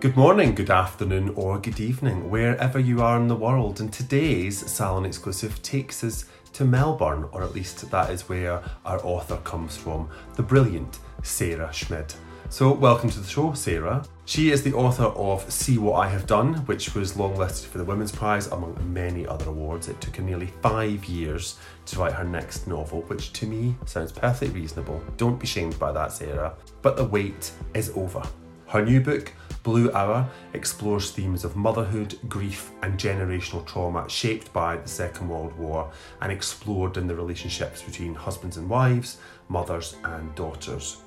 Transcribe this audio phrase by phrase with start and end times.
[0.00, 3.80] Good morning, good afternoon, or good evening, wherever you are in the world.
[3.80, 6.24] And today's Salon exclusive takes us
[6.54, 11.70] to Melbourne, or at least that is where our author comes from, the brilliant Sarah
[11.70, 12.16] Schmidt.
[12.48, 14.02] So, welcome to the show, Sarah.
[14.24, 17.84] She is the author of See What I Have Done, which was longlisted for the
[17.84, 19.88] Women's Prize among many other awards.
[19.88, 24.12] It took her nearly five years to write her next novel, which to me sounds
[24.12, 25.02] perfectly reasonable.
[25.18, 26.54] Don't be shamed by that, Sarah.
[26.80, 28.22] But the wait is over.
[28.66, 29.32] Her new book,
[29.62, 35.56] Blue Hour, explores themes of motherhood, grief, and generational trauma shaped by the Second World
[35.58, 40.98] War and explored in the relationships between husbands and wives, mothers and daughters.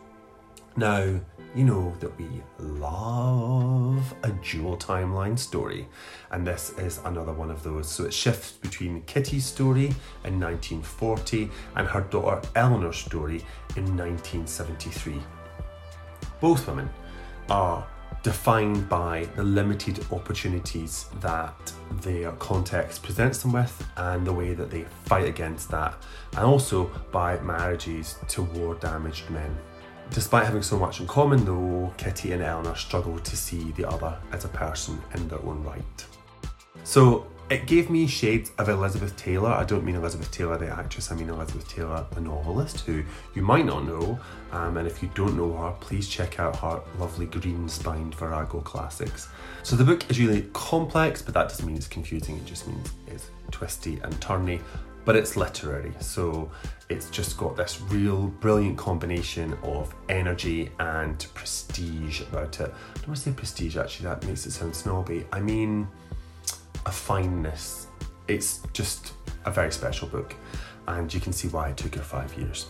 [0.75, 1.19] Now,
[1.55, 5.87] you know that we love a dual timeline story,
[6.31, 7.87] and this is another one of those.
[7.87, 9.93] So it shifts between Kitty's story
[10.23, 15.21] in 1940 and her daughter Eleanor's story in 1973.
[16.41, 16.89] Both women
[17.49, 17.85] are
[18.21, 24.69] defined by the limited opportunities that their context presents them with and the way that
[24.69, 25.95] they fight against that,
[26.33, 29.57] and also by marriages to war damaged men.
[30.11, 34.17] Despite having so much in common, though, Kitty and Eleanor struggle to see the other
[34.31, 36.05] as a person in their own right.
[36.83, 39.51] So it gave me shades of Elizabeth Taylor.
[39.51, 43.03] I don't mean Elizabeth Taylor, the actress, I mean Elizabeth Taylor, the novelist, who
[43.35, 44.19] you might not know.
[44.51, 48.61] Um, and if you don't know her, please check out her lovely green spined Virago
[48.61, 49.29] classics.
[49.61, 52.91] So the book is really complex, but that doesn't mean it's confusing, it just means
[53.05, 54.59] it's twisty and turny
[55.05, 55.93] but it's literary.
[55.99, 56.49] So
[56.89, 62.73] it's just got this real brilliant combination of energy and prestige about it.
[62.73, 65.25] I don't want to say prestige actually, that makes it sound snobby.
[65.31, 65.87] I mean
[66.85, 67.87] a fineness.
[68.27, 69.13] It's just
[69.45, 70.35] a very special book,
[70.87, 72.67] and you can see why it took her five years.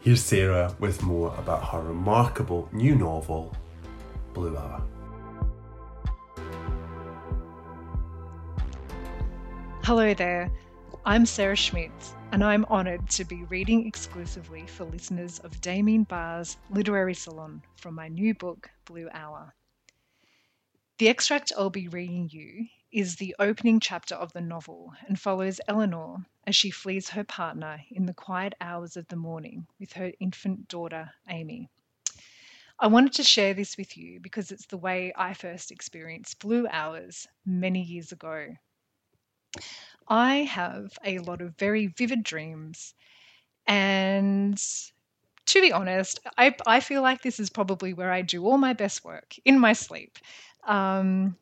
[0.00, 3.54] Here's Sarah with more about her remarkable new novel,
[4.32, 4.82] Blue Hour.
[9.82, 10.50] Hello there.
[11.04, 11.90] I'm Sarah Schmidt,
[12.32, 17.94] and I'm honoured to be reading exclusively for listeners of Damien Barr's Literary Salon from
[17.94, 19.54] my new book, Blue Hour.
[20.98, 25.60] The extract I'll be reading you is the opening chapter of the novel and follows
[25.68, 30.12] Eleanor as she flees her partner in the quiet hours of the morning with her
[30.20, 31.68] infant daughter, Amy.
[32.78, 36.66] I wanted to share this with you because it's the way I first experienced blue
[36.68, 38.48] hours many years ago.
[40.08, 42.94] I have a lot of very vivid dreams.
[43.66, 44.60] And
[45.46, 48.72] to be honest, I, I feel like this is probably where I do all my
[48.72, 50.18] best work in my sleep.
[50.64, 51.36] Um,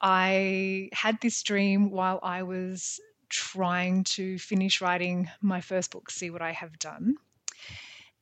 [0.00, 6.30] I had this dream while I was trying to finish writing my first book, See
[6.30, 7.16] What I Have Done.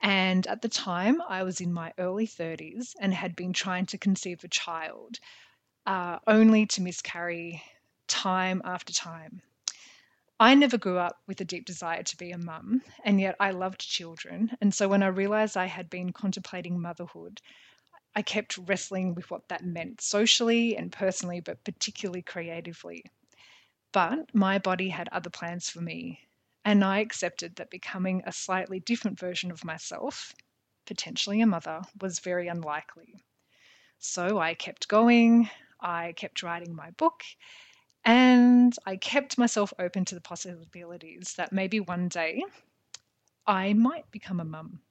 [0.00, 3.98] And at the time, I was in my early 30s and had been trying to
[3.98, 5.18] conceive a child,
[5.86, 7.62] uh, only to miscarry
[8.06, 9.42] time after time.
[10.40, 13.50] I never grew up with a deep desire to be a mum, and yet I
[13.50, 14.56] loved children.
[14.60, 17.40] And so when I realized I had been contemplating motherhood,
[18.14, 23.04] I kept wrestling with what that meant socially and personally, but particularly creatively.
[23.92, 26.28] But my body had other plans for me,
[26.64, 30.34] and I accepted that becoming a slightly different version of myself,
[30.86, 33.24] potentially a mother, was very unlikely.
[33.98, 35.48] So I kept going,
[35.80, 37.24] I kept writing my book,
[38.04, 42.44] and I kept myself open to the possibilities that maybe one day
[43.46, 44.82] I might become a mum.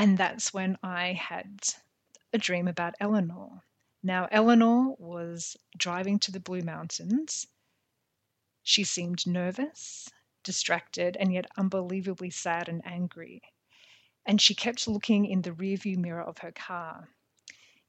[0.00, 1.60] And that's when I had
[2.32, 3.64] a dream about Eleanor.
[4.00, 7.48] Now, Eleanor was driving to the Blue Mountains.
[8.62, 10.08] She seemed nervous,
[10.44, 13.42] distracted, and yet unbelievably sad and angry.
[14.24, 17.08] And she kept looking in the rearview mirror of her car.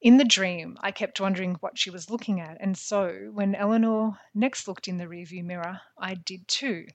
[0.02, 4.20] In the dream, I kept wondering what she was looking at, and so when Eleanor
[4.34, 6.88] next looked in the rearview mirror, I did too.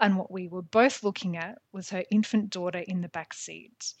[0.00, 3.94] And what we were both looking at was her infant daughter in the back seat.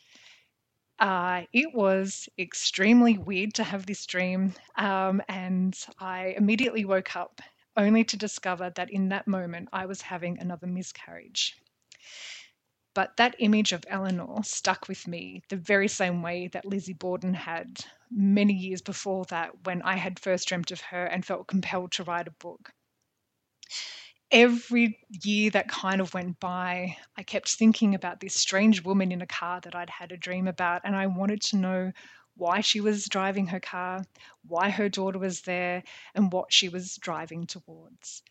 [1.00, 7.40] Uh, it was extremely weird to have this dream, um, and I immediately woke up
[7.76, 11.56] only to discover that in that moment I was having another miscarriage.
[12.94, 17.32] But that image of Eleanor stuck with me the very same way that Lizzie Borden
[17.34, 21.92] had many years before that when I had first dreamt of her and felt compelled
[21.92, 22.72] to write a book.
[24.30, 29.22] Every year that kind of went by, I kept thinking about this strange woman in
[29.22, 31.92] a car that I'd had a dream about, and I wanted to know
[32.36, 34.04] why she was driving her car,
[34.46, 35.82] why her daughter was there,
[36.14, 38.22] and what she was driving towards.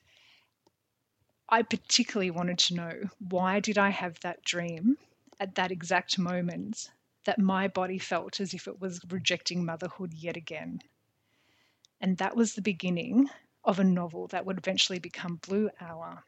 [1.50, 4.98] I particularly wanted to know why did I have that dream
[5.40, 6.92] at that exact moment
[7.26, 10.82] that my body felt as if it was rejecting motherhood yet again.
[12.00, 13.30] And that was the beginning
[13.68, 16.24] of a novel that would eventually become Blue Hour.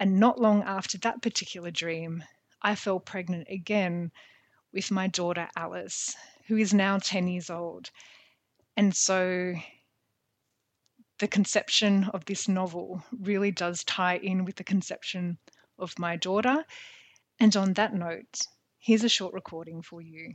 [0.00, 2.24] And not long after that particular dream,
[2.60, 4.10] I fell pregnant again
[4.72, 6.16] with my daughter Alice,
[6.48, 7.90] who is now 10 years old.
[8.76, 9.54] And so
[11.20, 15.38] the conception of this novel really does tie in with the conception
[15.78, 16.64] of my daughter.
[17.38, 18.40] And on that note,
[18.80, 20.34] here's a short recording for you.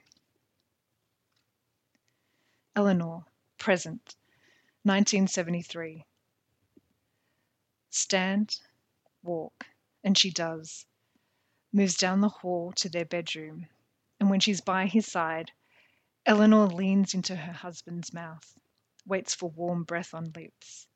[2.77, 3.25] Eleanor,
[3.57, 4.15] present,
[4.87, 6.05] 1973.
[7.89, 8.57] Stand,
[9.21, 9.65] walk,
[10.01, 10.85] and she does.
[11.73, 13.67] Moves down the hall to their bedroom,
[14.17, 15.51] and when she's by his side,
[16.25, 18.57] Eleanor leans into her husband's mouth,
[19.05, 20.87] waits for warm breath on lips.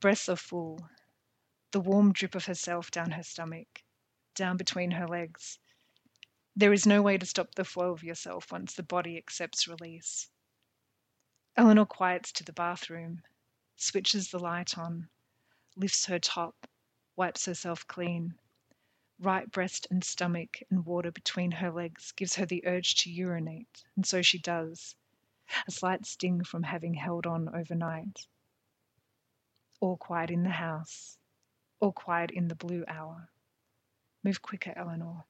[0.00, 0.86] Breaths are full,
[1.70, 3.82] the warm drip of herself down her stomach,
[4.34, 5.58] down between her legs.
[6.54, 10.28] There is no way to stop the flow of yourself once the body accepts release.
[11.56, 13.22] Eleanor quiets to the bathroom,
[13.76, 15.08] switches the light on,
[15.76, 16.66] lifts her top,
[17.16, 18.34] wipes herself clean.
[19.18, 23.84] Right breast and stomach and water between her legs gives her the urge to urinate,
[23.96, 24.94] and so she does.
[25.66, 28.26] A slight sting from having held on overnight.
[29.80, 31.18] All quiet in the house,
[31.80, 33.28] all quiet in the blue hour.
[34.22, 35.24] Move quicker, Eleanor.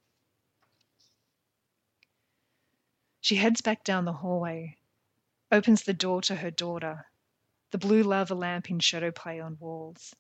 [3.21, 4.77] She heads back down the hallway,
[5.53, 7.07] opens the door to her daughter,
[7.71, 10.15] the blue lava lamp in shadow play on walls.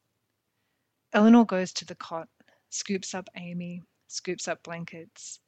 [1.13, 2.29] Eleanor goes to the cot,
[2.69, 5.41] scoops up Amy, scoops up blankets,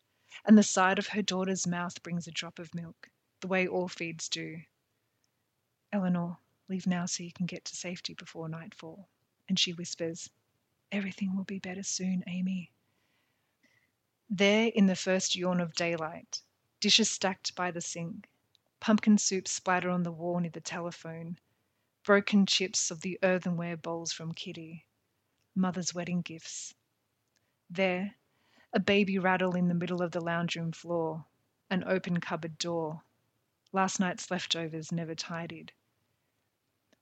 [0.45, 3.89] and the side of her daughter's mouth brings a drop of milk, the way all
[3.89, 4.61] feeds do.
[5.93, 6.39] Eleanor,
[6.69, 9.09] leave now so you can get to safety before nightfall.
[9.49, 10.31] And she whispers,
[10.91, 12.71] Everything will be better soon, Amy.
[14.31, 16.41] There, in the first yawn of daylight,
[16.81, 18.29] dishes stacked by the sink,
[18.83, 21.39] pumpkin soup splatter on the wall near the telephone,
[22.03, 24.85] broken chips of the earthenware bowls from Kitty,
[25.55, 26.75] mother's wedding gifts.
[27.71, 28.17] There,
[28.73, 31.25] a baby rattle in the middle of the lounge room floor,
[31.71, 33.05] an open cupboard door,
[33.71, 35.73] last night's leftovers never tidied.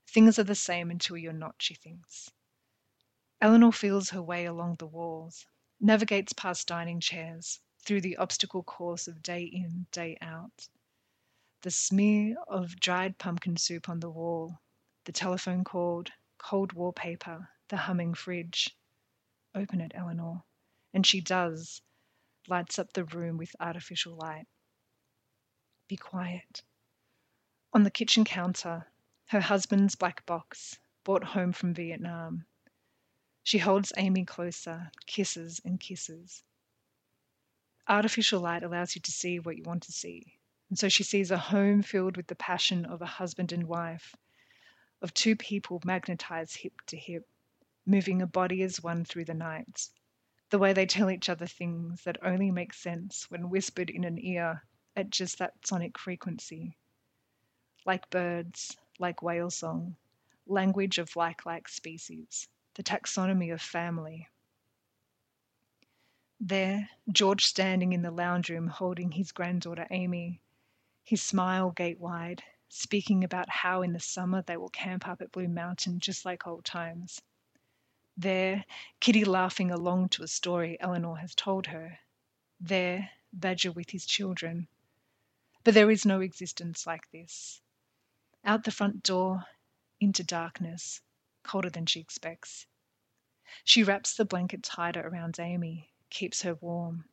[0.07, 2.31] Things are the same until you're not, she thinks.
[3.41, 5.47] Eleanor feels her way along the walls,
[5.81, 10.69] navigates past dining chairs, through the obstacle course of day in, day out.
[11.63, 14.61] The smear of dried pumpkin soup on the wall,
[15.05, 18.75] the telephone cord, cold wallpaper, the humming fridge.
[19.55, 20.43] Open it, Eleanor.
[20.95, 21.83] And she does,
[22.49, 24.47] lights up the room with artificial light.
[25.87, 26.63] Be quiet.
[27.75, 28.87] On the kitchen counter,
[29.27, 32.47] her husband's black box, brought home from Vietnam.
[33.43, 36.43] She holds Amy closer, kisses and kisses.
[37.87, 40.40] Artificial light allows you to see what you want to see.
[40.71, 44.15] And so she sees a home filled with the passion of a husband and wife,
[45.03, 47.29] of two people magnetized hip to hip,
[47.85, 49.89] moving a body as one through the night.
[50.51, 54.17] The way they tell each other things that only make sense when whispered in an
[54.25, 54.63] ear
[54.95, 56.77] at just that sonic frequency.
[57.85, 59.97] Like birds, like whale song,
[60.47, 64.29] language of like like species, the taxonomy of family.
[66.39, 70.41] There, George standing in the lounge room holding his granddaughter Amy,
[71.03, 75.33] his smile gate wide, speaking about how in the summer they will camp up at
[75.33, 77.21] Blue Mountain just like old times.
[78.17, 78.65] There,
[79.01, 81.99] Kitty laughing along to a story Eleanor has told her.
[82.61, 84.69] There, Badger with his children.
[85.65, 87.61] But there is no existence like this.
[88.45, 89.45] Out the front door,
[90.01, 91.01] into darkness,
[91.43, 92.67] colder than she expects.
[93.65, 97.05] She wraps the blanket tighter around Amy, keeps her warm.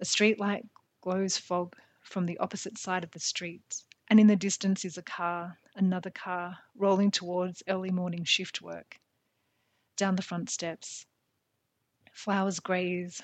[0.00, 0.66] A street light
[1.00, 5.02] glows fog from the opposite side of the street, and in the distance is a
[5.02, 9.00] car, another car, rolling towards early morning shift work.
[9.96, 11.06] Down the front steps.
[12.12, 13.20] Flowers graze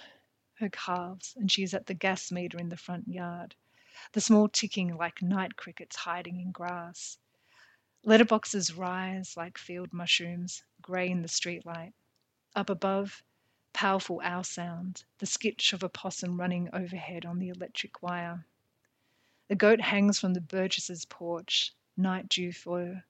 [0.54, 3.54] her calves, and she is at the gas meter in the front yard,
[4.12, 7.18] the small ticking like night crickets hiding in grass.
[8.04, 11.92] Letterboxes rise like field mushrooms, grey in the streetlight.
[12.56, 13.22] Up above,
[13.72, 18.44] powerful owl sound, the skitch of a possum running overhead on the electric wire.
[19.52, 23.02] A goat hangs from the Burgess's porch, night dew fur,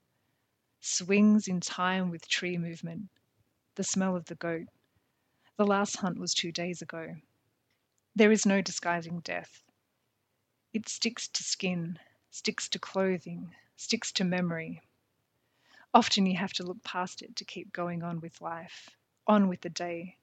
[0.80, 3.10] swings in time with tree movement.
[3.74, 4.68] The smell of the goat.
[5.58, 7.16] The last hunt was two days ago.
[8.16, 9.62] There is no disguising death.
[10.72, 11.98] It sticks to skin,
[12.30, 14.80] sticks to clothing, sticks to memory.
[15.92, 18.88] Often you have to look past it to keep going on with life,
[19.26, 20.16] on with the day.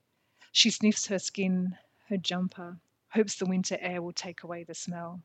[0.51, 1.77] She sniffs her skin,
[2.09, 5.21] her jumper, hopes the winter air will take away the smell.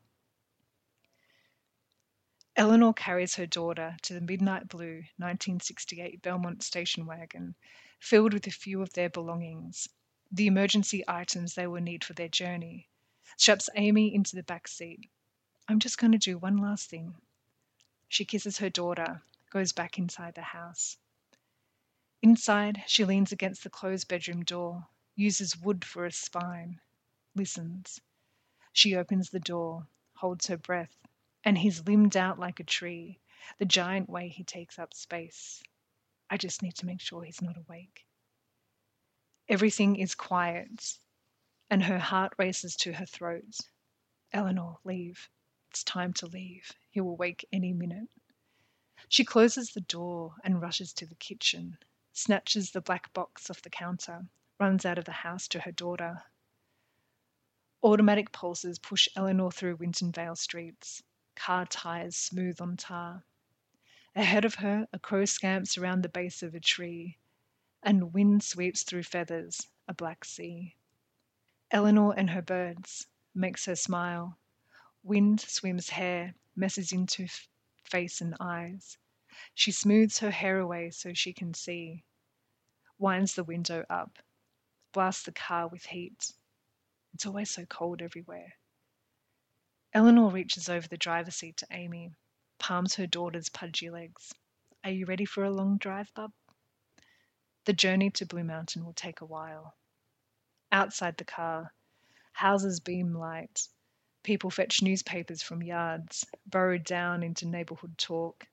[2.55, 7.55] Eleanor carries her daughter to the midnight blue 1968 Belmont station wagon,
[7.99, 9.89] filled with a few of their belongings,
[10.31, 12.87] the emergency items they will need for their journey,
[13.37, 15.09] straps Amy into the back seat.
[15.67, 17.15] I'm just going to do one last thing.
[18.07, 20.97] She kisses her daughter, goes back inside the house.
[22.21, 26.79] Inside, she leans against the closed bedroom door, uses wood for a spine,
[27.33, 27.99] listens.
[28.73, 30.95] She opens the door, holds her breath,
[31.45, 33.19] and he's limbed out like a tree,
[33.59, 35.61] the giant way he takes up space.
[36.29, 38.05] I just need to make sure he's not awake.
[39.49, 40.97] Everything is quiet,
[41.69, 43.57] and her heart races to her throat.
[44.31, 45.29] Eleanor, leave.
[45.69, 46.71] It's time to leave.
[46.91, 48.09] He will wake any minute.
[49.09, 51.77] She closes the door and rushes to the kitchen,
[52.13, 54.27] snatches the black box off the counter,
[54.59, 56.23] runs out of the house to her daughter.
[57.83, 61.03] Automatic pulses push Eleanor through Winton Vale streets
[61.35, 63.23] car tires smooth on tar.
[64.15, 67.17] Ahead of her, a crow scamps around the base of a tree,
[67.81, 70.75] and wind sweeps through feathers, a black sea.
[71.71, 74.37] Eleanor and her birds makes her smile.
[75.01, 77.27] Wind swims hair, messes into
[77.83, 78.97] face and eyes.
[79.55, 82.03] She smooths her hair away so she can see.
[82.99, 84.19] Winds the window up.
[84.91, 86.31] Blasts the car with heat.
[87.13, 88.53] It's always so cold everywhere.
[89.95, 92.11] Eleanor reaches over the driver's seat to Amy,
[92.57, 94.33] palms her daughter's pudgy legs.
[94.83, 96.31] Are you ready for a long drive, bub?
[97.65, 99.75] The journey to Blue Mountain will take a while.
[100.71, 101.75] Outside the car,
[102.31, 103.67] houses beam light.
[104.23, 108.47] People fetch newspapers from yards, burrowed down into neighborhood talk.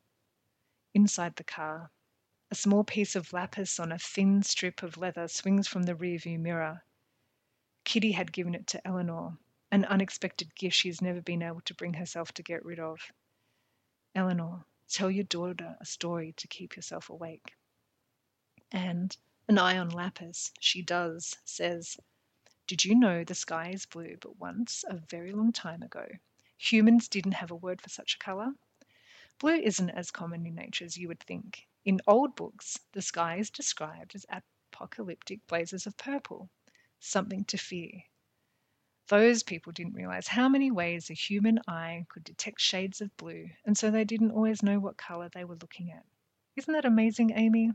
[0.93, 1.91] Inside the car,
[2.51, 6.39] a small piece of lapis on a thin strip of leather swings from the rearview
[6.39, 6.85] mirror.
[7.85, 9.39] Kitty had given it to Eleanor,
[9.73, 13.13] an unexpected gift she has never been able to bring herself to get rid of.
[14.15, 17.55] Eleanor, tell your daughter a story to keep yourself awake.
[18.73, 21.97] And an eye on Lapis, she does, says,
[22.67, 26.07] Did you know the sky is blue, but once, a very long time ago,
[26.57, 28.53] humans didn't have a word for such a colour?
[29.39, 31.67] Blue isn't as common in nature as you would think.
[31.85, 36.51] In old books, the sky is described as apocalyptic blazes of purple,
[36.99, 38.03] something to fear,
[39.11, 43.51] those people didn't realize how many ways a human eye could detect shades of blue,
[43.65, 46.05] and so they didn't always know what color they were looking at.
[46.55, 47.73] Isn't that amazing, Amy?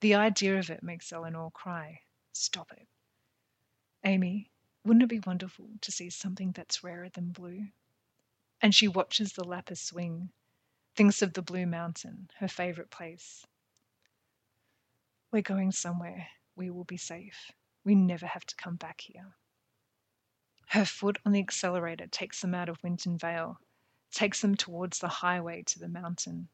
[0.00, 2.02] The idea of it makes Eleanor cry.
[2.34, 2.86] Stop it.
[4.04, 4.50] Amy,
[4.84, 7.68] wouldn't it be wonderful to see something that's rarer than blue?
[8.60, 10.28] And she watches the lapis swing,
[10.96, 13.46] thinks of the Blue Mountain, her favorite place.
[15.32, 16.28] We're going somewhere.
[16.56, 17.50] We will be safe.
[17.84, 19.34] We never have to come back here.
[20.72, 23.58] Her foot on the accelerator takes them out of Winton Vale,
[24.12, 26.48] takes them towards the highway to the mountain.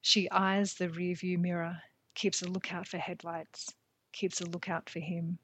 [0.00, 1.82] She eyes the rearview mirror,
[2.14, 3.74] keeps a lookout for headlights,
[4.12, 5.40] keeps a lookout for him.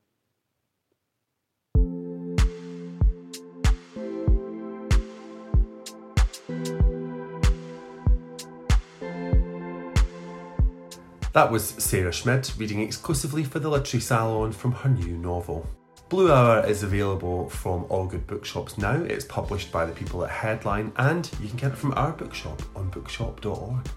[11.32, 15.68] That was Sarah Schmidt reading exclusively for the Literary Salon from her new novel.
[16.08, 18.94] Blue Hour is available from all good bookshops now.
[18.94, 22.62] It's published by the people at Headline, and you can get it from our bookshop
[22.76, 23.88] on bookshop.org.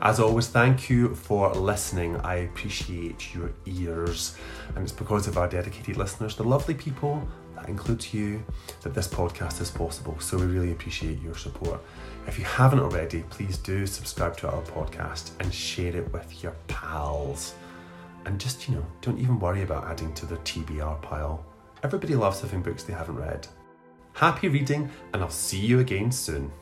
[0.00, 2.16] As always, thank you for listening.
[2.22, 4.36] I appreciate your ears,
[4.74, 7.22] and it's because of our dedicated listeners, the lovely people
[7.54, 8.42] that includes you,
[8.80, 10.18] that this podcast is possible.
[10.18, 11.80] So we really appreciate your support.
[12.26, 16.56] If you haven't already, please do subscribe to our podcast and share it with your
[16.66, 17.54] pals.
[18.24, 21.44] And just, you know, don't even worry about adding to the TBR pile.
[21.82, 23.46] Everybody loves having books they haven't read.
[24.14, 26.52] Happy reading, and I'll see you again soon.